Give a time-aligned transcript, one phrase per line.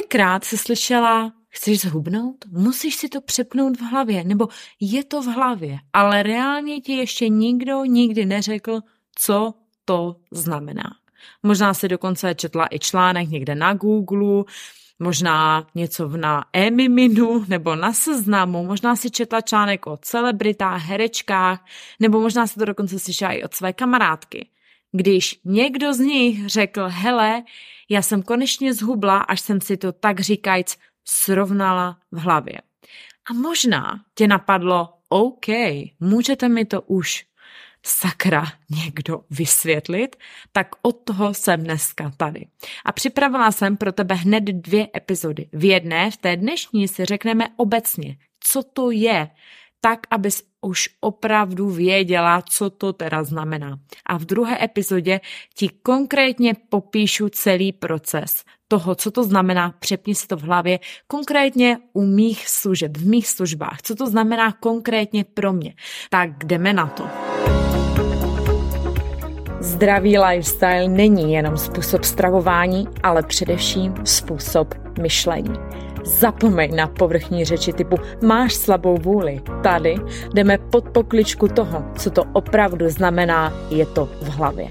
[0.00, 2.44] Kolikrát se slyšela, chceš zhubnout?
[2.50, 4.48] Musíš si to přepnout v hlavě, nebo
[4.80, 8.80] je to v hlavě, ale reálně ti ještě nikdo nikdy neřekl,
[9.14, 10.96] co to znamená.
[11.42, 14.44] Možná si dokonce četla i článek někde na Google,
[14.98, 21.64] možná něco na Emiminu nebo na seznamu, možná si četla článek o celebritách, herečkách,
[22.00, 24.48] nebo možná si to dokonce slyšela i od své kamarádky.
[24.92, 27.42] Když někdo z nich řekl, hele,
[27.88, 32.58] já jsem konečně zhubla, až jsem si to tak říkajíc srovnala v hlavě.
[33.30, 35.46] A možná tě napadlo, OK,
[36.00, 37.24] můžete mi to už
[37.82, 40.16] sakra někdo vysvětlit,
[40.52, 42.46] tak od toho jsem dneska tady.
[42.84, 45.48] A připravila jsem pro tebe hned dvě epizody.
[45.52, 49.30] V jedné, v té dnešní, si řekneme obecně, co to je,
[49.80, 53.78] tak, abys už opravdu věděla, co to teda znamená.
[54.06, 55.20] A v druhé epizodě
[55.54, 61.78] ti konkrétně popíšu celý proces toho, co to znamená, přepni si to v hlavě, konkrétně
[61.92, 65.74] u mých služeb, v mých službách, co to znamená konkrétně pro mě.
[66.10, 67.04] Tak jdeme na to.
[69.60, 75.54] Zdravý lifestyle není jenom způsob stravování, ale především způsob myšlení.
[76.04, 79.40] Zapomeň na povrchní řeči typu máš slabou vůli.
[79.62, 79.96] Tady
[80.34, 84.68] jdeme pod pokličku toho, co to opravdu znamená, je to v hlavě.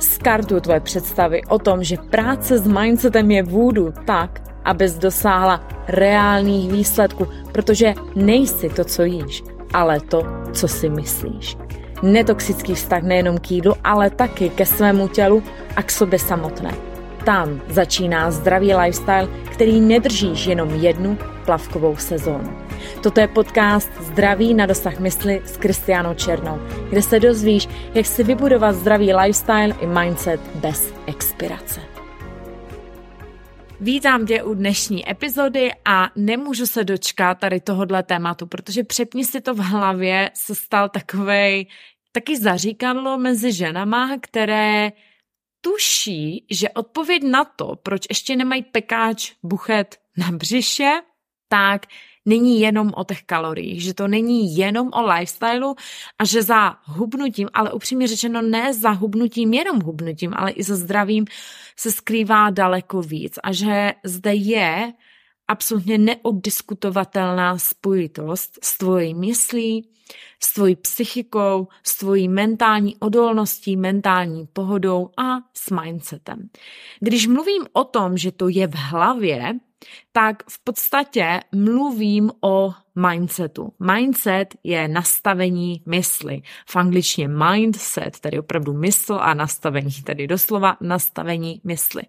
[0.00, 6.72] Skartuju tvoje představy o tom, že práce s mindsetem je vůdu tak, abys dosáhla reálných
[6.72, 11.56] výsledků, protože nejsi to, co jíš, ale to, co si myslíš
[12.04, 15.42] netoxický vztah nejenom k jídlu, ale taky ke svému tělu
[15.76, 16.93] a k sobě samotné.
[17.24, 22.58] Tam začíná zdravý lifestyle, který nedržíš jenom jednu plavkovou sezónu.
[23.02, 28.24] Toto je podcast Zdraví na dosah mysli s Kristiánou Černou, kde se dozvíš, jak si
[28.24, 31.80] vybudovat zdravý lifestyle i mindset bez expirace.
[33.80, 39.40] Vítám tě u dnešní epizody a nemůžu se dočkat tady tohohle tématu, protože přepni si
[39.40, 41.66] to v hlavě se stal takovej
[42.12, 44.92] taky zaříkadlo mezi ženama, které
[45.64, 50.90] tuší, že odpověď na to, proč ještě nemají pekáč buchet na břiše,
[51.48, 51.86] tak
[52.24, 55.76] není jenom o těch kaloriích, že to není jenom o lifestylu
[56.18, 60.76] a že za hubnutím, ale upřímně řečeno ne za hubnutím, jenom hubnutím, ale i za
[60.76, 61.24] zdravím
[61.76, 64.92] se skrývá daleko víc a že zde je
[65.48, 69.88] absolutně neoddiskutovatelná spojitost s tvojí myslí,
[70.42, 76.48] s tvojí psychikou, s tvojí mentální odolností, mentální pohodou a s mindsetem.
[77.00, 79.54] Když mluvím o tom, že to je v hlavě,
[80.12, 82.72] tak v podstatě mluvím o
[83.10, 83.72] mindsetu.
[83.94, 86.42] Mindset je nastavení mysli.
[86.68, 92.02] V angličtině mindset, tedy opravdu mysl a nastavení, tedy doslova nastavení mysli.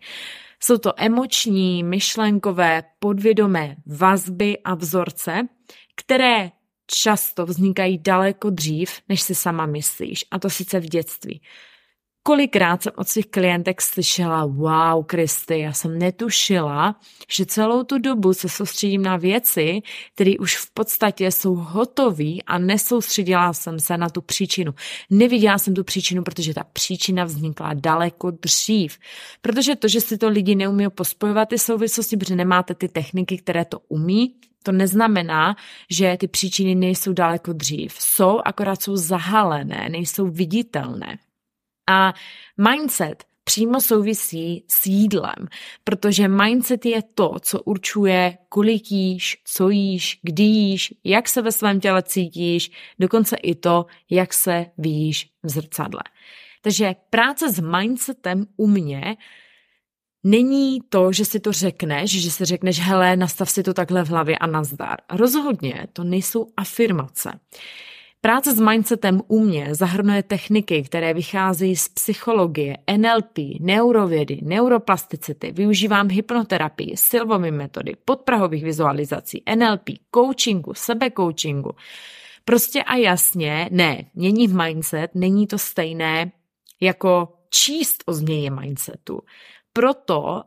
[0.64, 5.48] Jsou to emoční, myšlenkové, podvědomé vazby a vzorce,
[5.96, 6.52] které
[6.88, 11.42] často vznikají daleko dřív, než si sama myslíš, a to sice v dětství.
[12.28, 16.96] Kolikrát jsem od svých klientek slyšela, wow, Kristy, já jsem netušila,
[17.30, 19.82] že celou tu dobu se soustředím na věci,
[20.16, 24.74] které už v podstatě jsou hotové a nesoustředila jsem se na tu příčinu.
[25.10, 28.98] Neviděla jsem tu příčinu, protože ta příčina vznikla daleko dřív.
[29.42, 33.66] Protože to, že si to lidi neumí pospojovat ty souvislosti, protože nemáte ty techniky, které
[33.66, 35.56] to umí, to neznamená,
[35.90, 37.94] že ty příčiny nejsou daleko dřív.
[38.00, 41.18] Jsou, akorát jsou zahalené, nejsou viditelné.
[41.88, 42.14] A
[42.70, 45.48] mindset přímo souvisí s jídlem,
[45.84, 51.52] protože mindset je to, co určuje, kolik jíš, co jíš, kdy jíš, jak se ve
[51.52, 56.02] svém těle cítíš, dokonce i to, jak se vidíš v zrcadle.
[56.62, 59.18] Takže práce s mindsetem u mě
[60.24, 64.10] není to, že si to řekneš, že si řekneš, hele, nastav si to takhle v
[64.10, 64.98] hlavě a nazdar.
[65.12, 67.40] Rozhodně to nejsou afirmace.
[68.26, 76.10] Práce s mindsetem u mě zahrnuje techniky, které vycházejí z psychologie, NLP, neurovědy, neuroplasticity, využívám
[76.10, 81.72] hypnoterapii, silvové metody, podprahových vizualizací, NLP, coachingu, sebecoachingu.
[82.46, 86.32] Prostě a jasně, ne, mění mindset není to stejné
[86.82, 89.22] jako číst o změně mindsetu.
[89.74, 90.44] Proto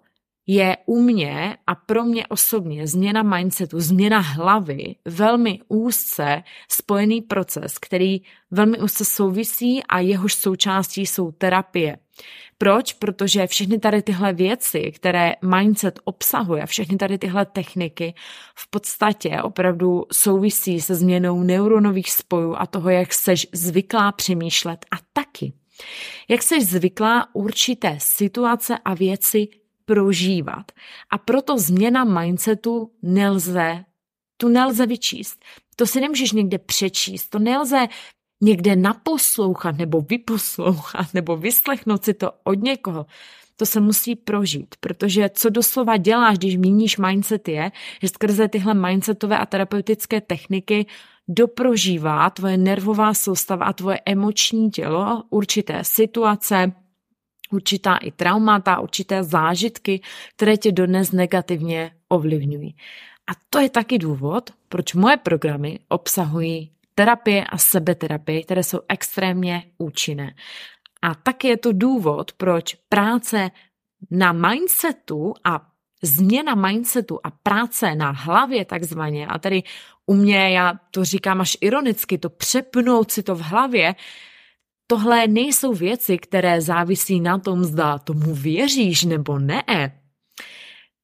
[0.50, 7.78] je u mě a pro mě osobně změna mindsetu, změna hlavy velmi úzce spojený proces,
[7.78, 11.98] který velmi úzce souvisí a jehož součástí jsou terapie.
[12.58, 12.92] Proč?
[12.92, 18.14] Protože všechny tady tyhle věci, které mindset obsahuje, všechny tady tyhle techniky
[18.54, 24.96] v podstatě opravdu souvisí se změnou neuronových spojů a toho, jak seš zvyklá přemýšlet a
[25.12, 25.52] taky
[26.28, 29.48] jak seš zvyklá určité situace a věci
[29.88, 30.72] prožívat.
[31.10, 33.84] A proto změna mindsetu nelze,
[34.36, 35.44] tu nelze vyčíst.
[35.76, 37.86] To si nemůžeš někde přečíst, to nelze
[38.40, 43.06] někde naposlouchat nebo vyposlouchat nebo vyslechnout si to od někoho.
[43.56, 48.74] To se musí prožít, protože co doslova děláš, když měníš mindset je, že skrze tyhle
[48.74, 50.86] mindsetové a terapeutické techniky
[51.28, 56.72] doprožívá tvoje nervová soustava a tvoje emoční tělo určité situace,
[57.52, 60.00] určitá i traumata, určité zážitky,
[60.36, 62.76] které tě dodnes negativně ovlivňují.
[63.30, 69.62] A to je taky důvod, proč moje programy obsahují terapie a sebeterapie, které jsou extrémně
[69.78, 70.34] účinné.
[71.02, 73.50] A taky je to důvod, proč práce
[74.10, 75.66] na mindsetu a
[76.02, 79.62] změna mindsetu a práce na hlavě takzvaně, a tady
[80.06, 83.94] u mě, já to říkám až ironicky, to přepnout si to v hlavě,
[84.90, 89.62] tohle nejsou věci, které závisí na tom, zda tomu věříš nebo ne.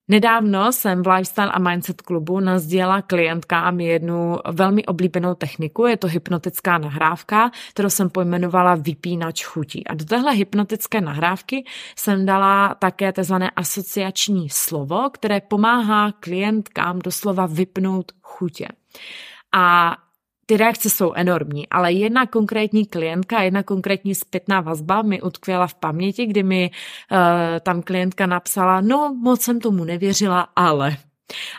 [0.09, 6.07] Nedávno jsem v Lifestyle a Mindset klubu nazděla klientkám jednu velmi oblíbenou techniku, je to
[6.07, 9.87] hypnotická nahrávka, kterou jsem pojmenovala vypínač chutí.
[9.87, 11.65] A do téhle hypnotické nahrávky
[11.97, 13.35] jsem dala také tzv.
[13.57, 18.69] asociační slovo, které pomáhá klientkám doslova vypnout chutě.
[19.55, 19.97] A
[20.47, 25.75] ty reakce jsou enormní, ale jedna konkrétní klientka, jedna konkrétní zpětná vazba mi utkvěla v
[25.75, 27.19] paměti, kdy mi uh,
[27.61, 30.97] tam klientka napsala, no moc jsem tomu nevěřila, ale...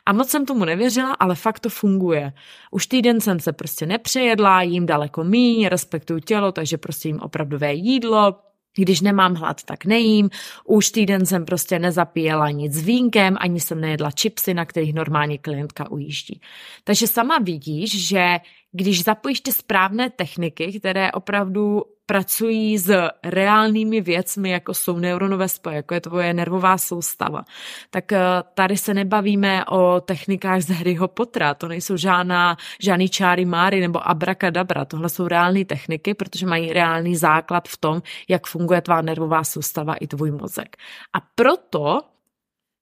[0.05, 2.33] A moc jsem tomu nevěřila, ale fakt to funguje.
[2.71, 7.73] Už týden jsem se prostě nepřejedla, jím daleko míň, respektuju tělo, takže prostě jím opravdové
[7.73, 8.35] jídlo,
[8.77, 10.29] když nemám hlad, tak nejím.
[10.65, 15.91] Už týden jsem prostě nezapíjela nic vínkem, ani jsem nejedla čipsy, na kterých normálně klientka
[15.91, 16.41] ujíždí.
[16.83, 18.39] Takže sama vidíš, že
[18.75, 25.75] když zapojíš ty správné techniky, které opravdu pracují s reálnými věcmi, jako jsou neuronové spoje,
[25.75, 27.45] jako je tvoje nervová soustava,
[27.89, 28.19] tak eh,
[28.53, 34.07] tady se nebavíme o technikách z Harryho Pottera, to nejsou žádná, žádný čáry máry nebo
[34.07, 39.43] abrakadabra, tohle jsou reální techniky, protože mají reálný základ v tom, jak funguje tvá nervová
[39.43, 40.77] soustava i tvůj mozek.
[41.13, 42.01] A proto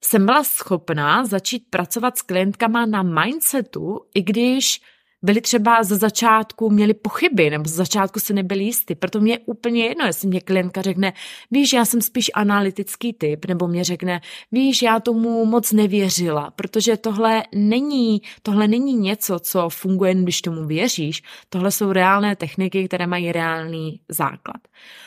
[0.04, 4.82] jsem byla schopná začít pracovat s klientkama na mindsetu, i když
[5.24, 8.96] byli třeba za začátku, měli pochyby, nebo za začátku se nebyli jistý.
[8.96, 11.14] Proto mě je úplně jedno, jestli mě klientka řekne,
[11.52, 14.22] víš, já jsem spíš analytický typ, nebo mě řekne,
[14.52, 20.68] víš, já tomu moc nevěřila, protože tohle není, tohle není něco, co funguje když tomu
[20.68, 21.24] věříš.
[21.50, 24.62] Tohle jsou reálné techniky, které mají reálný základ.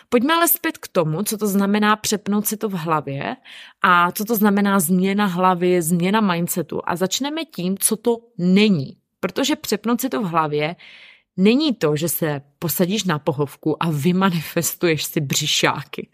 [0.09, 3.37] Pojďme ale zpět k tomu, co to znamená přepnout si to v hlavě
[3.83, 6.81] a co to znamená změna hlavy, změna mindsetu.
[6.85, 8.97] A začneme tím, co to není.
[9.21, 10.77] Protože přepnout si to v hlavě
[11.37, 16.09] není to, že se posadíš na pohovku a vymanifestuješ si břišáky.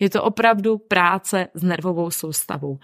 [0.00, 2.78] Je to opravdu práce s nervovou soustavou.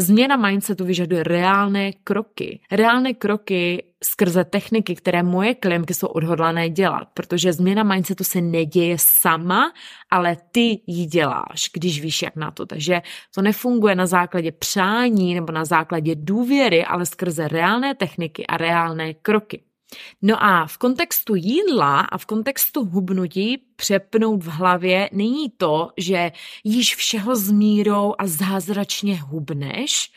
[0.00, 2.60] Změna mindsetu vyžaduje reálné kroky.
[2.72, 8.96] Reálné kroky skrze techniky, které moje klientky jsou odhodlané dělat, protože změna mindsetu se neděje
[8.98, 9.72] sama,
[10.10, 12.66] ale ty ji děláš, když víš, jak na to.
[12.66, 13.02] Takže
[13.34, 19.14] to nefunguje na základě přání nebo na základě důvěry, ale skrze reálné techniky a reálné
[19.14, 19.62] kroky.
[20.22, 26.32] No a v kontextu jídla a v kontextu hubnutí přepnout v hlavě není to, že
[26.64, 30.12] jíš všeho s mírou a zázračně hubneš,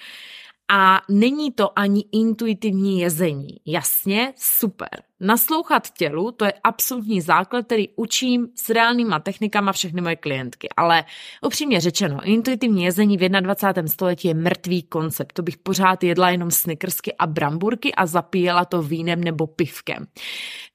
[0.72, 3.48] a není to ani intuitivní jezení.
[3.66, 4.90] Jasně, super.
[5.24, 10.70] Naslouchat tělu, to je absolutní základ, který učím s reálnýma technikama všechny moje klientky.
[10.78, 11.04] Ale
[11.42, 13.90] upřímně řečeno, intuitivní jezení v 21.
[13.90, 15.34] století je mrtvý koncept.
[15.34, 20.08] To bych pořád jedla jenom snickersky a bramburky a zapíjela to vínem nebo pivkem.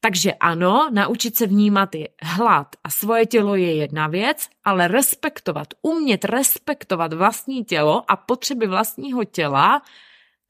[0.00, 5.69] Takže ano, naučit se vnímat je hlad a svoje tělo je jedna věc, ale respektovat,
[5.83, 9.83] umět respektovat vlastní tělo a potřeby vlastního těla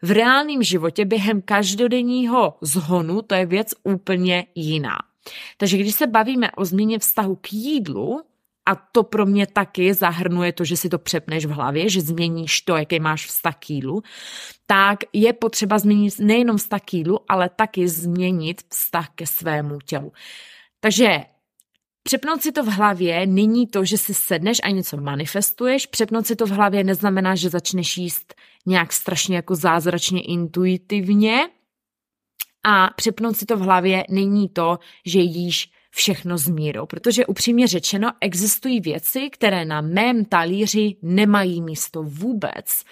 [0.02, 4.98] v reálném životě během každodenního zhonu to je věc úplně jiná.
[5.56, 8.22] Takže když se bavíme o změně vztahu k jídlu,
[8.68, 12.60] a to pro mě taky zahrnuje to, že si to přepneš v hlavě, že změníš
[12.60, 14.02] to, jaký máš vztah k jídlu,
[14.66, 20.12] tak je potřeba změnit nejenom vztah k jídlu, ale taky změnit vztah ke svému tělu.
[20.80, 21.20] Takže
[22.02, 25.86] Přepnout si to v hlavě není to, že si sedneš a něco manifestuješ.
[25.86, 28.34] Přepnout si to v hlavě neznamená, že začneš jíst
[28.66, 31.48] nějak strašně jako zázračně intuitivně.
[32.64, 37.66] A přepnout si to v hlavě není to, že jíš všechno s mírou, protože upřímně
[37.66, 42.84] řečeno existují věci, které na mém talíři nemají místo vůbec.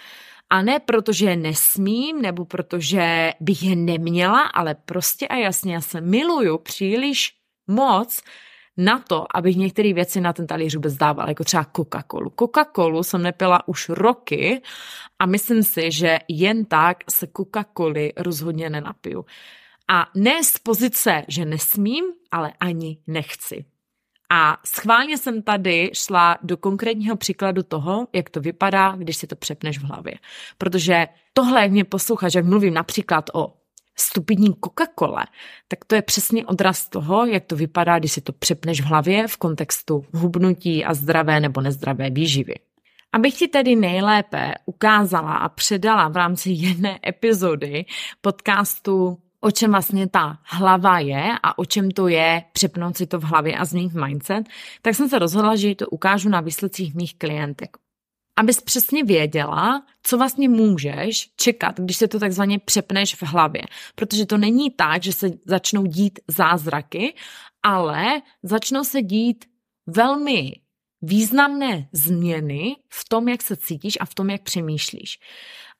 [0.49, 5.81] A ne protože je nesmím, nebo protože bych je neměla, ale prostě a jasně já
[5.81, 7.33] se miluju příliš
[7.67, 8.21] moc
[8.77, 12.29] na to, abych některé věci na ten talíř vůbec dávala, jako třeba Coca-Colu.
[12.29, 14.61] Coca-Colu jsem nepila už roky
[15.19, 19.25] a myslím si, že jen tak se Coca-Coly rozhodně nenapiju.
[19.87, 23.65] A ne z pozice, že nesmím, ale ani nechci.
[24.29, 29.35] A schválně jsem tady šla do konkrétního příkladu toho, jak to vypadá, když si to
[29.35, 30.13] přepneš v hlavě.
[30.57, 33.53] Protože tohle, jak mě posloucháš, jak mluvím například o
[33.99, 35.25] stupidní Coca-Cola,
[35.67, 39.27] tak to je přesně odraz toho, jak to vypadá, když si to přepneš v hlavě
[39.27, 42.55] v kontextu hubnutí a zdravé nebo nezdravé výživy.
[43.13, 47.85] Abych ti tedy nejlépe ukázala a předala v rámci jedné epizody
[48.21, 53.19] podcastu o čem vlastně ta hlava je a o čem to je přepnout si to
[53.19, 54.49] v hlavě a změnit mindset,
[54.81, 57.77] tak jsem se rozhodla, že to ukážu na výsledcích mých klientek.
[58.37, 63.61] Abys přesně věděla, co vlastně můžeš čekat, když se to takzvaně přepneš v hlavě.
[63.95, 67.13] Protože to není tak, že se začnou dít zázraky,
[67.63, 69.45] ale začnou se dít
[69.87, 70.51] velmi
[71.01, 75.19] významné změny v tom, jak se cítíš a v tom, jak přemýšlíš.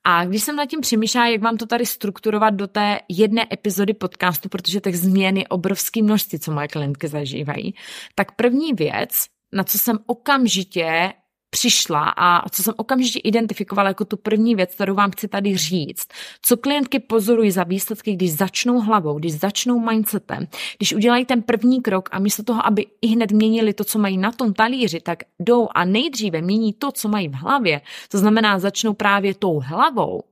[0.04, 3.94] A když jsem nad tím přemýšlela, jak vám to tady strukturovat do té jedné epizody
[3.94, 7.74] podcastu, protože těch změn je obrovský množství, co moje klientky zažívají,
[8.14, 11.12] tak první věc, na co jsem okamžitě
[11.50, 16.08] přišla a co jsem okamžitě identifikovala jako tu první věc, kterou vám chci tady říct.
[16.42, 21.82] Co klientky pozorují za výsledky, když začnou hlavou, když začnou mindsetem, když udělají ten první
[21.82, 25.22] krok a místo toho, aby i hned měnili to, co mají na tom talíři, tak
[25.38, 30.22] jdou a nejdříve mění to, co mají v hlavě, to znamená začnou právě tou hlavou,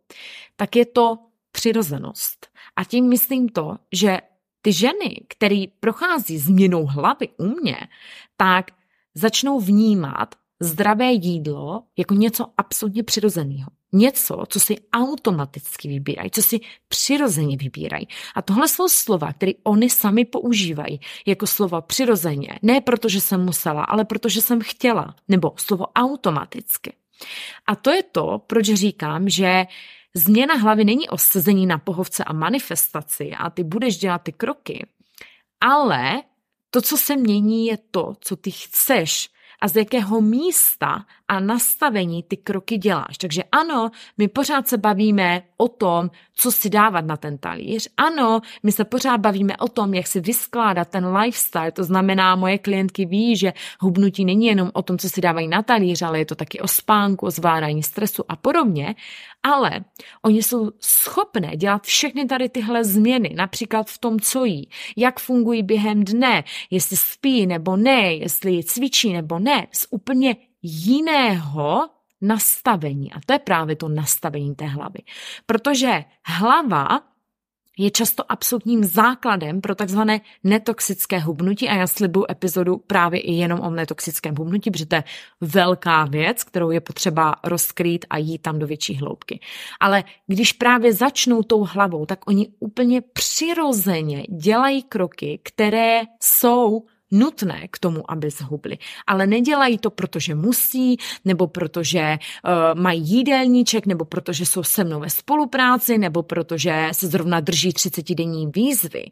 [0.56, 1.18] tak je to
[1.52, 2.46] přirozenost.
[2.76, 4.18] A tím myslím to, že
[4.62, 7.76] ty ženy, které prochází změnou hlavy u mě,
[8.36, 8.70] tak
[9.14, 13.70] začnou vnímat zdravé jídlo jako něco absolutně přirozeného.
[13.92, 18.08] Něco, co si automaticky vybírají, co si přirozeně vybírají.
[18.34, 22.58] A tohle jsou slova, které oni sami používají jako slovo přirozeně.
[22.62, 25.14] Ne protože jsem musela, ale protože jsem chtěla.
[25.28, 26.92] Nebo slovo automaticky.
[27.66, 29.64] A to je to, proč říkám, že
[30.14, 34.86] změna hlavy není o sezení na pohovce a manifestaci a ty budeš dělat ty kroky,
[35.60, 36.22] ale
[36.70, 42.22] to, co se mění, je to, co ty chceš a z jakého místa a nastavení
[42.22, 43.18] ty kroky děláš.
[43.18, 47.88] Takže ano, my pořád se bavíme o tom, co si dávat na ten talíř.
[47.96, 51.72] Ano, my se pořád bavíme o tom, jak si vyskládat ten lifestyle.
[51.72, 55.62] To znamená, moje klientky ví, že hubnutí není jenom o tom, co si dávají na
[55.62, 58.94] talíř, ale je to taky o spánku, o zvládání stresu a podobně.
[59.42, 59.84] Ale
[60.22, 65.62] oni jsou schopné dělat všechny tady tyhle změny, například v tom, co jí, jak fungují
[65.62, 71.88] během dne, jestli spí nebo ne, jestli cvičí nebo ne, z úplně jiného
[72.20, 73.12] nastavení.
[73.12, 74.98] A to je právě to nastavení té hlavy.
[75.46, 77.00] Protože hlava
[77.78, 83.60] je často absolutním základem pro takzvané netoxické hubnutí a já slibuju epizodu právě i jenom
[83.60, 85.04] o netoxickém hubnutí, protože to je
[85.40, 89.40] velká věc, kterou je potřeba rozkrýt a jít tam do větší hloubky.
[89.80, 97.68] Ale když právě začnou tou hlavou, tak oni úplně přirozeně dělají kroky, které jsou nutné
[97.70, 98.78] k tomu, aby zhubli.
[99.06, 105.00] Ale nedělají to, protože musí, nebo protože uh, mají jídelníček, nebo protože jsou se mnou
[105.00, 109.04] ve spolupráci, nebo protože se zrovna drží 30-denní výzvy.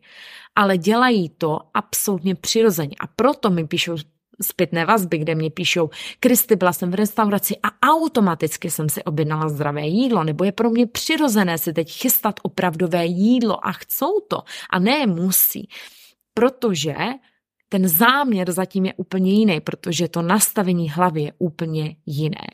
[0.57, 2.97] Ale dělají to absolutně přirozeně.
[3.01, 3.97] A proto mi píšou
[4.43, 9.49] zpětné vazby, kde mě píšou, Kristy, byla jsem v restauraci a automaticky jsem si objednala
[9.49, 14.43] zdravé jídlo, nebo je pro mě přirozené si teď chystat opravdové jídlo a chcou to
[14.71, 15.69] a ne musí.
[16.35, 16.95] Protože
[17.69, 22.47] ten záměr zatím je úplně jiný, protože to nastavení hlavy je úplně jiné.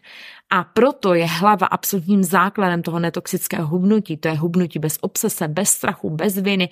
[0.50, 4.16] A proto je hlava absolutním základem toho netoxického hubnutí.
[4.16, 6.68] To je hubnutí bez obsese, bez strachu, bez viny.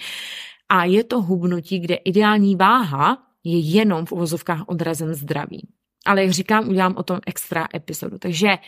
[0.68, 5.68] A je to hubnutí, kde ideální váha je jenom v uvozovkách odrazem zdraví.
[6.06, 8.18] Ale jak říkám, udělám o tom extra epizodu.
[8.18, 8.58] Takže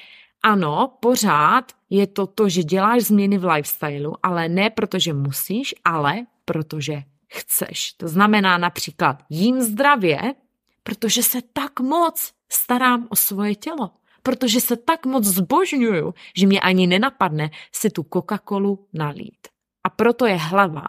[0.42, 6.26] ano, pořád je to to, že děláš změny v lifestylu, ale ne protože musíš, ale
[6.44, 7.92] protože chceš.
[7.92, 10.34] To znamená například jím zdravě,
[10.82, 13.90] protože se tak moc starám o svoje tělo.
[14.22, 19.48] Protože se tak moc zbožňuju, že mě ani nenapadne si tu Coca-Colu nalít.
[19.84, 20.86] A proto je hlava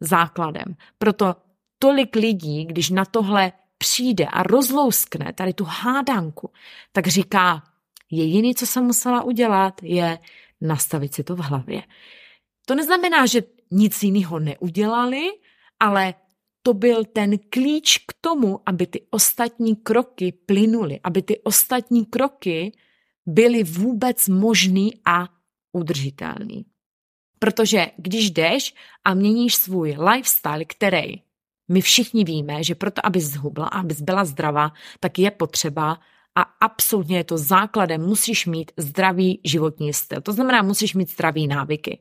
[0.00, 0.76] základem.
[0.98, 1.36] Proto
[1.78, 6.50] tolik lidí, když na tohle přijde a rozlouskne tady tu hádanku,
[6.92, 7.62] tak říká,
[8.10, 10.18] jediné, co jsem musela udělat, je
[10.60, 11.82] nastavit si to v hlavě.
[12.66, 15.30] To neznamená, že nic jiného neudělali,
[15.80, 16.14] ale
[16.62, 22.72] to byl ten klíč k tomu, aby ty ostatní kroky plynuly, aby ty ostatní kroky
[23.26, 25.28] byly vůbec možný a
[25.72, 26.66] udržitelný.
[27.38, 31.22] Protože když jdeš a měníš svůj lifestyle, který
[31.68, 35.98] My všichni víme, že proto, abys zhubla a abys byla zdravá, tak je potřeba
[36.34, 40.20] a absolutně je to základem, musíš mít zdravý životní styl.
[40.20, 41.98] To znamená, musíš mít zdravý návyky.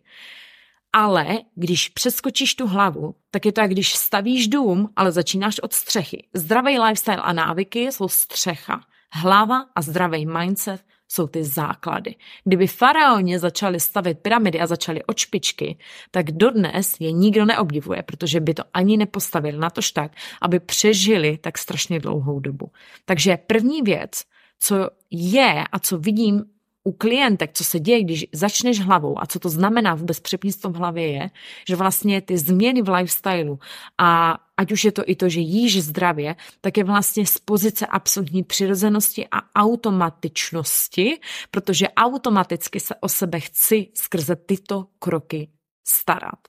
[0.98, 5.74] Ale když přeskočíš tu hlavu, tak je to jak když stavíš dům, ale začínáš od
[5.74, 6.28] střechy.
[6.34, 8.82] Zdravý lifestyle a návyky jsou střecha.
[9.12, 12.16] Hlava a zdravý mindset jsou ty základy.
[12.44, 15.78] Kdyby faraoni začali stavět pyramidy a začali od špičky,
[16.12, 20.12] tak dodnes je nikdo neobdivuje, protože by to ani nepostavili na tož tak,
[20.42, 22.72] aby přežili tak strašně dlouhou dobu.
[23.06, 24.24] Takže první věc,
[24.60, 26.44] co je a co vidím
[26.88, 30.75] u klientek, co se děje, když začneš hlavou a co to znamená vůbec přepnit v
[30.75, 31.30] hlavě je,
[31.68, 33.60] že vlastně ty změny v lifestylu
[33.98, 37.86] a ať už je to i to, že jíš zdravě, tak je vlastně z pozice
[37.86, 41.20] absolutní přirozenosti a automatičnosti,
[41.51, 45.50] protože automaticky se o sebe chci skrze tyto kroky
[45.88, 46.39] starat.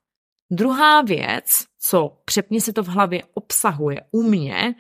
[0.51, 4.75] Druhá věc, co přepni si to v hlavě obsahuje u mě,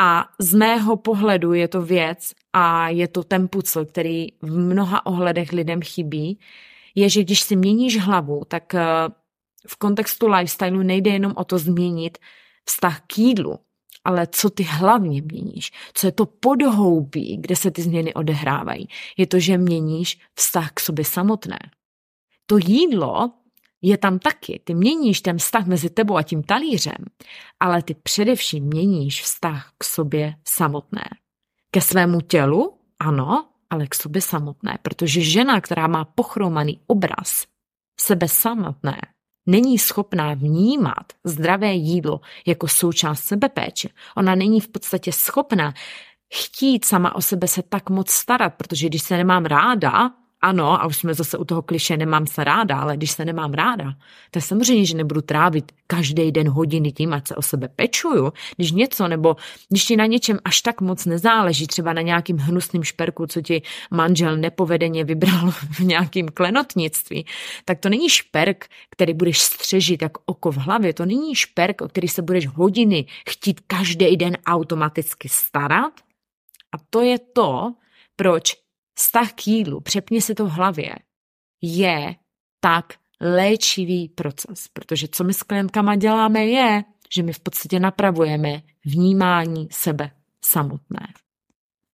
[0.00, 5.06] a z mého pohledu je to věc a je to ten pucl, který v mnoha
[5.06, 6.38] ohledech lidem chybí,
[6.94, 8.84] je, že když si měníš hlavu, tak eh,
[9.68, 12.18] v kontextu lifestylu nejde jenom o to změnit
[12.64, 13.58] vztah k jídlu,
[14.04, 19.26] ale co ty hlavně měníš, co je to podhoubí, kde se ty změny odehrávají, je
[19.26, 21.58] to, že měníš vztah k sobě samotné.
[22.46, 23.32] To jídlo
[23.88, 24.60] je tam taky.
[24.64, 27.04] Ty měníš ten vztah mezi tebou a tím talířem,
[27.60, 31.04] ale ty především měníš vztah k sobě samotné.
[31.70, 37.46] Ke svému tělu, ano, ale k sobě samotné, protože žena, která má pochromaný obraz
[38.00, 39.00] sebe samotné,
[39.46, 43.88] není schopná vnímat zdravé jídlo jako součást sebepéče.
[44.16, 45.74] Ona není v podstatě schopná
[46.34, 50.10] chtít sama o sebe se tak moc starat, protože když se nemám ráda,
[50.42, 53.52] ano, a už jsme zase u toho kliše, nemám se ráda, ale když se nemám
[53.52, 53.94] ráda,
[54.30, 58.72] tak samozřejmě, že nebudu trávit každý den hodiny tím, ať se o sebe pečuju, když
[58.72, 59.36] něco, nebo
[59.68, 63.62] když ti na něčem až tak moc nezáleží, třeba na nějakým hnusným šperku, co ti
[63.90, 67.26] manžel nepovedeně vybral v nějakým klenotnictví,
[67.64, 71.88] tak to není šperk, který budeš střežit jak oko v hlavě, to není šperk, o
[71.88, 75.92] který se budeš hodiny chtít každý den automaticky starat.
[76.74, 77.72] A to je to,
[78.16, 78.65] proč
[78.98, 80.94] vztah k jídlu, přepni si to v hlavě,
[81.62, 82.14] je
[82.60, 88.62] tak léčivý proces, protože co my s klientkama děláme je, že my v podstatě napravujeme
[88.84, 90.10] vnímání sebe
[90.44, 91.06] samotné.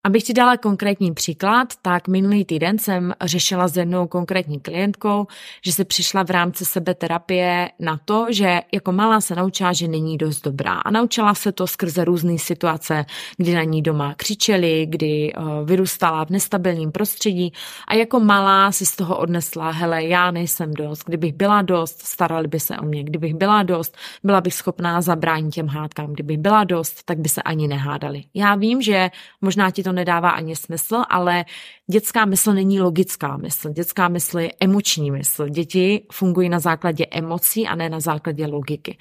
[0.03, 5.27] Abych ti dala konkrétní příklad, tak minulý týden jsem řešila s jednou konkrétní klientkou,
[5.65, 10.17] že se přišla v rámci sebeterapie na to, že jako malá se naučila, že není
[10.17, 10.73] dost dobrá.
[10.73, 13.05] A naučila se to skrze různé situace,
[13.37, 17.53] kdy na ní doma křičeli, kdy uh, vyrůstala v nestabilním prostředí
[17.87, 22.47] a jako malá si z toho odnesla, hele, já nejsem dost, kdybych byla dost, starali
[22.47, 26.63] by se o mě, kdybych byla dost, byla bych schopná zabránit těm hádkám, kdybych byla
[26.63, 28.23] dost, tak by se ani nehádali.
[28.33, 29.09] Já vím, že
[29.41, 31.45] možná ti to nedává ani smysl, ale
[31.91, 33.69] dětská mysl není logická mysl.
[33.69, 35.49] Dětská mysl je emoční mysl.
[35.49, 38.97] Děti fungují na základě emocí a ne na základě logiky.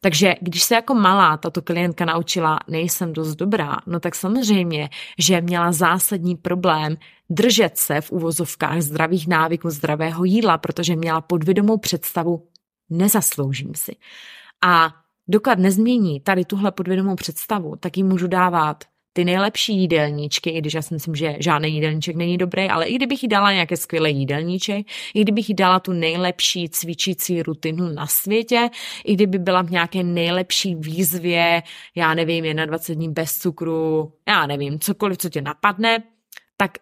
[0.00, 5.40] Takže když se jako malá tato klientka naučila, nejsem dost dobrá, no tak samozřejmě, že
[5.40, 6.96] měla zásadní problém
[7.30, 12.48] držet se v uvozovkách zdravých návyků, zdravého jídla, protože měla podvědomou představu,
[12.90, 13.96] nezasloužím si.
[14.64, 14.94] A
[15.28, 20.74] dokud nezmění tady tuhle podvědomou představu, tak jí můžu dávat ty nejlepší jídelníčky, i když
[20.74, 24.10] já si myslím, že žádný jídelníček není dobrý, ale i kdybych jí dala nějaké skvělé
[24.10, 28.70] jídelníček, i kdybych jí dala tu nejlepší cvičící rutinu na světě,
[29.04, 31.62] i kdyby byla v nějaké nejlepší výzvě,
[31.94, 36.02] já nevím, 21 dní bez cukru, já nevím, cokoliv, co tě napadne,
[36.56, 36.78] tak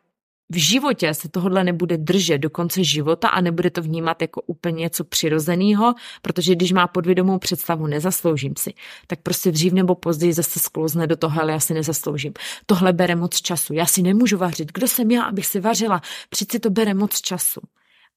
[0.50, 4.80] v životě se tohle nebude držet do konce života a nebude to vnímat jako úplně
[4.80, 8.74] něco přirozeného, protože když má podvědomou představu, nezasloužím si,
[9.06, 12.32] tak prostě dřív nebo později zase sklouzne do toho, ale já si nezasloužím.
[12.66, 14.72] Tohle bere moc času, já si nemůžu vařit.
[14.72, 16.02] Kdo jsem já, abych si vařila?
[16.30, 17.60] Přeci to bere moc času.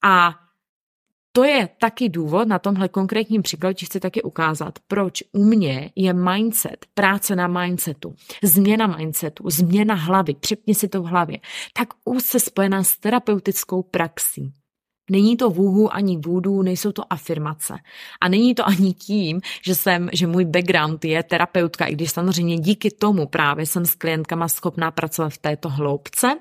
[0.04, 0.36] A
[1.36, 6.14] to je taky důvod, na tomhle konkrétním příkladu chci taky ukázat, proč u mě je
[6.14, 11.40] mindset, práce na mindsetu, změna mindsetu, změna hlavy, přepni si to v hlavě,
[11.74, 14.54] tak úzce spojená s terapeutickou praxí.
[15.14, 17.74] Není to vůhu ani vůdu, nejsou to afirmace.
[18.22, 22.58] A není to ani tím, že jsem, že můj background je terapeutka, i když samozřejmě
[22.58, 26.38] díky tomu právě jsem s klientkama schopná pracovat v této hloubce.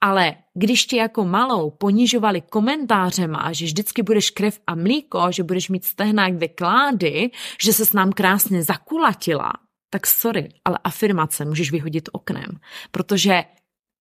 [0.00, 5.68] Ale když ti jako malou ponižovali komentářema, že vždycky budeš krev a mlíko, že budeš
[5.68, 7.30] mít stehna jak vyklády,
[7.62, 9.52] že se s nám krásně zakulatila,
[9.90, 12.50] tak sorry, ale afirmace můžeš vyhodit oknem,
[12.90, 13.44] protože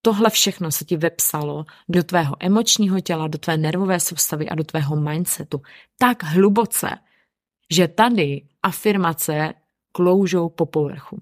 [0.01, 4.63] Tohle všechno se ti vepsalo do tvého emočního těla, do tvé nervové soustavy a do
[4.63, 5.61] tvého mindsetu
[5.97, 6.89] tak hluboce,
[7.71, 9.53] že tady afirmace
[9.91, 11.21] kloužou po povrchu.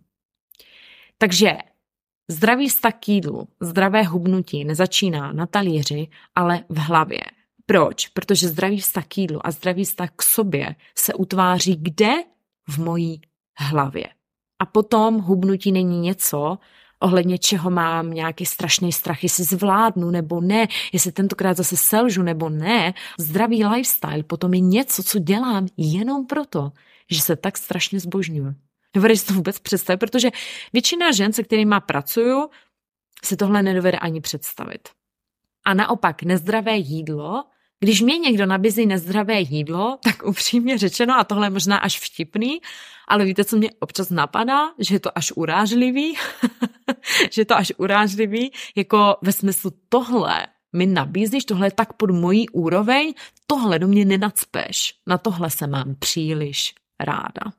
[1.18, 1.52] Takže
[2.28, 7.22] zdravý vztah k jídlu, zdravé hubnutí nezačíná na talíři, ale v hlavě.
[7.66, 8.08] Proč?
[8.08, 12.12] Protože zdravý vztah k jídlu a zdravý vztah k sobě se utváří kde?
[12.70, 13.22] V mojí
[13.58, 14.10] hlavě.
[14.60, 16.58] A potom hubnutí není něco,
[17.06, 22.50] ohledně čeho mám nějaký strašný strach, jestli zvládnu nebo ne, jestli tentokrát zase selžu nebo
[22.50, 22.94] ne.
[23.20, 26.72] Zdravý lifestyle potom je něco, co dělám jenom proto,
[27.12, 28.54] že se tak strašně zbožňuju.
[28.96, 30.30] Nevedeš to vůbec představit, protože
[30.74, 32.50] většina žen, se kterými pracuju,
[33.24, 34.90] si tohle nedovede ani představit.
[35.66, 37.44] A naopak nezdravé jídlo
[37.80, 42.62] když mě někdo nabízí nezdravé jídlo, tak upřímně řečeno, a tohle je možná až vtipný,
[43.08, 44.70] ale víte, co mě občas napadá?
[44.80, 46.16] Že je to až urážlivý,
[47.32, 52.12] že je to až urážlivý, jako ve smyslu tohle mi nabízíš, tohle je tak pod
[52.12, 53.14] mojí úroveň,
[53.48, 57.52] tohle do mě nenacpeš, na tohle se mám příliš ráda.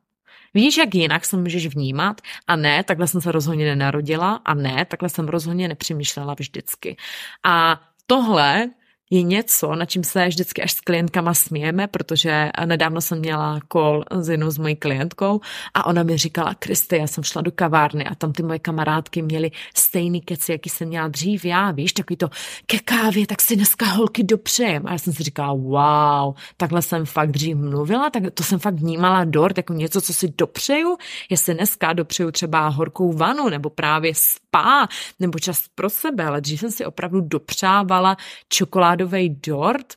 [0.54, 2.20] Víš, jak jinak se můžeš vnímat?
[2.46, 6.96] A ne, takhle jsem se rozhodně nenarodila a ne, takhle jsem rozhodně nepřemýšlela vždycky.
[7.44, 8.70] A tohle
[9.10, 14.04] je něco, na čím se vždycky až s klientkama smějeme, protože nedávno jsem měla call
[14.20, 15.40] s jednou s mojí klientkou
[15.74, 19.22] a ona mi říkala, Kristy, já jsem šla do kavárny a tam ty moje kamarádky
[19.22, 22.28] měly stejný keci, jaký jsem měla dřív já, víš, takový to
[22.66, 24.86] ke kávě, tak si dneska holky dopřejem.
[24.86, 28.74] A já jsem si říkala, wow, takhle jsem fakt dřív mluvila, tak to jsem fakt
[28.74, 30.96] vnímala dort jako něco, co si dopřeju,
[31.30, 34.12] jestli dneska dopřeju třeba horkou vanu nebo právě
[34.56, 34.88] spa
[35.20, 38.16] nebo čas pro sebe, ale dřív jsem si opravdu dopřávala
[38.48, 39.94] čokoládový dort,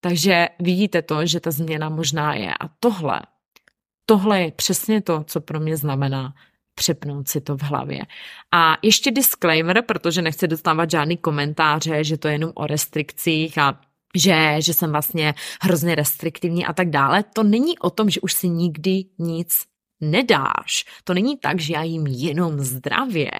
[0.00, 2.54] takže vidíte to, že ta změna možná je.
[2.54, 3.20] A tohle,
[4.06, 6.34] tohle je přesně to, co pro mě znamená
[6.74, 8.02] přepnout si to v hlavě.
[8.52, 13.80] A ještě disclaimer, protože nechci dostávat žádný komentáře, že to je jenom o restrikcích a
[14.14, 17.22] že, že jsem vlastně hrozně restriktivní a tak dále.
[17.22, 19.71] To není o tom, že už si nikdy nic
[20.02, 20.84] nedáš.
[21.04, 23.30] To není tak, že já jim jenom zdravě,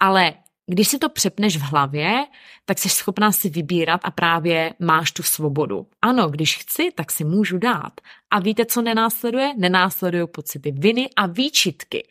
[0.00, 0.34] ale
[0.66, 2.24] když si to přepneš v hlavě,
[2.64, 5.86] tak jsi schopná si vybírat a právě máš tu svobodu.
[6.02, 7.92] Ano, když chci, tak si můžu dát.
[8.30, 9.54] A víte, co nenásleduje?
[9.56, 12.08] Nenásledují pocity viny a výčitky.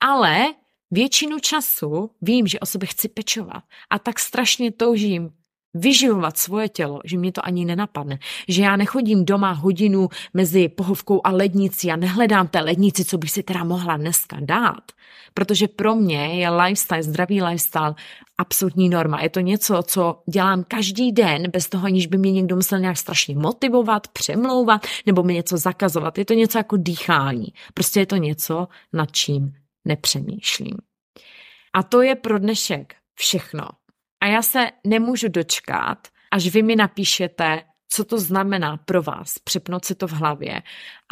[0.00, 0.46] Ale
[0.90, 5.30] většinu času vím, že o sebe chci pečovat a tak strašně toužím
[5.78, 8.18] vyživovat svoje tělo, že mě to ani nenapadne.
[8.48, 13.30] Že já nechodím doma hodinu mezi pohovkou a lednicí a nehledám té lednici, co bych
[13.30, 14.92] si teda mohla dneska dát.
[15.34, 17.94] Protože pro mě je lifestyle, zdravý lifestyle
[18.38, 19.20] absolutní norma.
[19.20, 22.98] Je to něco, co dělám každý den, bez toho, aniž by mě někdo musel nějak
[22.98, 26.18] strašně motivovat, přemlouvat nebo mi něco zakazovat.
[26.18, 27.46] Je to něco jako dýchání.
[27.74, 29.52] Prostě je to něco, nad čím
[29.84, 30.76] nepřemýšlím.
[31.72, 33.68] A to je pro dnešek všechno.
[34.20, 39.84] A já se nemůžu dočkat, až vy mi napíšete, co to znamená pro vás, přepnout
[39.84, 40.62] si to v hlavě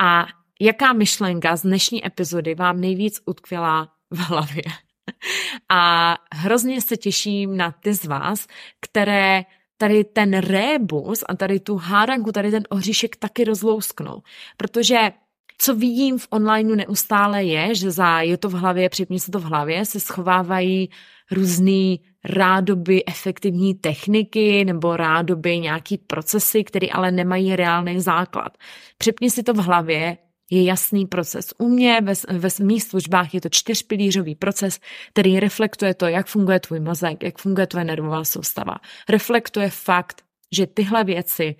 [0.00, 0.26] a
[0.60, 4.62] jaká myšlenka z dnešní epizody vám nejvíc utkvěla v hlavě.
[5.68, 8.46] A hrozně se těším na ty z vás,
[8.80, 9.44] které
[9.76, 14.22] tady ten rébus a tady tu hádanku, tady ten oříšek taky rozlousknou.
[14.56, 15.12] Protože
[15.58, 19.38] co vidím v onlineu neustále je, že za je to v hlavě, připni se to
[19.38, 20.90] v hlavě, se schovávají
[21.30, 28.58] různý rádoby efektivní techniky nebo rádoby nějaký procesy, které ale nemají reálný základ.
[28.98, 30.18] Připni si to v hlavě,
[30.50, 31.46] je jasný proces.
[31.58, 36.60] U mě ve, ve mých službách je to čtyřpilířový proces, který reflektuje to, jak funguje
[36.60, 38.76] tvůj mozek, jak funguje tvoje nervová soustava.
[39.08, 41.56] Reflektuje fakt, že tyhle věci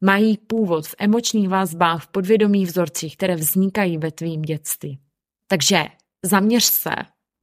[0.00, 4.98] mají původ v emočních vazbách, v podvědomých vzorcích, které vznikají ve tvým dětství.
[5.48, 5.84] Takže
[6.22, 6.94] zaměř se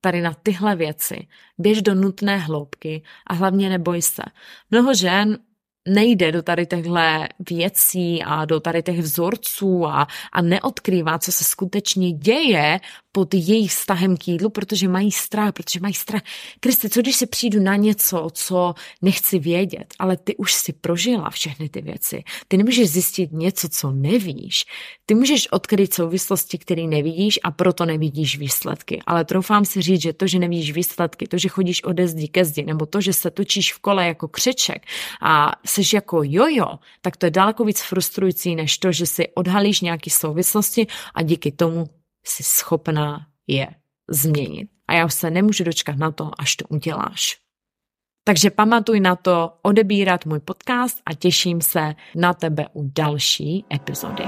[0.01, 4.23] tady na tyhle věci, běž do nutné hloubky a hlavně neboj se.
[4.71, 5.37] Mnoho žen
[5.87, 6.95] nejde do tady těchto
[7.49, 12.79] věcí a do tady těch vzorců a, a neodkrývá, co se skutečně děje
[13.11, 16.21] pod jejich vztahem k jídlu, protože mají strach, protože mají strach.
[16.59, 21.29] Kristi, co když se přijdu na něco, co nechci vědět, ale ty už si prožila
[21.29, 22.23] všechny ty věci.
[22.47, 24.65] Ty nemůžeš zjistit něco, co nevíš.
[25.05, 29.01] Ty můžeš odkryt souvislosti, které nevidíš a proto nevidíš výsledky.
[29.05, 32.45] Ale troufám si říct, že to, že nevidíš výsledky, to, že chodíš ode zdi ke
[32.45, 34.85] zdi, nebo to, že se točíš v kole jako křeček
[35.21, 39.81] a jsi jako jojo, tak to je daleko víc frustrující, než to, že si odhalíš
[39.81, 41.85] nějaké souvislosti a díky tomu
[42.25, 43.67] jsi schopná je
[44.09, 44.69] změnit.
[44.87, 47.37] A já už se nemůžu dočkat na to, až to uděláš.
[48.23, 54.23] Takže pamatuj na to odebírat můj podcast a těším se na tebe u další epizody.